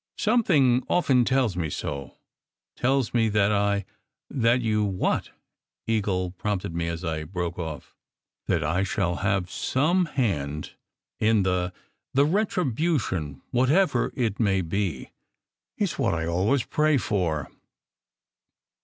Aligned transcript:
Something 0.17 0.81
of 0.89 1.05
ten 1.05 1.25
tells 1.25 1.55
me 1.55 1.69
so 1.69 2.17
tells 2.75 3.13
me 3.13 3.29
that 3.29 3.51
I" 3.51 3.85
"That 4.31 4.59
you 4.59 4.83
what?" 4.83 5.29
Eagle 5.85 6.31
prompted 6.31 6.73
me 6.73 6.87
as 6.87 7.05
I 7.05 7.23
broke 7.23 7.59
off. 7.59 7.95
"That 8.47 8.63
I 8.63 8.81
shall 8.81 9.17
have 9.17 9.51
some 9.51 10.05
hand 10.05 10.73
in 11.19 11.43
the 11.43 11.71
the 12.15 12.25
retribution, 12.25 13.43
whatever 13.51 14.11
it 14.15 14.39
may 14.39 14.61
be. 14.61 15.11
It 15.77 15.83
s 15.83 15.99
what 15.99 16.15
I 16.15 16.25
always 16.25 16.63
pray 16.63 16.97
for." 16.97 17.51